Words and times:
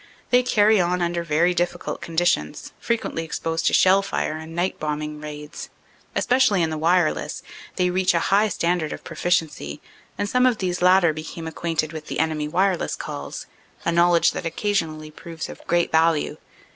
They 0.31 0.41
"carry 0.41 0.81
on" 0.81 0.99
under 0.99 1.23
very 1.23 1.53
difficult 1.53 2.01
conditions, 2.01 2.71
fre 2.79 2.93
quently 2.95 3.21
exposed 3.23 3.67
to 3.67 3.73
shell 3.73 4.01
fire 4.01 4.35
and 4.35 4.55
night 4.55 4.79
bombing 4.79 5.21
raids. 5.21 5.69
Espe 6.15 6.37
cially 6.37 6.61
in 6.63 6.71
the 6.71 6.77
wireless, 6.79 7.43
they 7.75 7.91
reach 7.91 8.15
a 8.15 8.19
high 8.33 8.49
standard 8.49 8.93
of 8.93 9.03
proficiency 9.03 9.79
and 10.17 10.27
some 10.27 10.47
of 10.47 10.57
these 10.57 10.81
latter 10.81 11.13
become 11.13 11.45
acquainted 11.45 11.93
with 11.93 12.07
the 12.07 12.17
enemy 12.17 12.47
wireless 12.47 12.95
calls, 12.95 13.45
a 13.85 13.91
knowledge 13.91 14.31
that 14.31 14.43
occasionally 14.47 15.11
proves 15.11 15.49
of 15.49 15.61
great 15.67 15.91
value. 15.91 16.37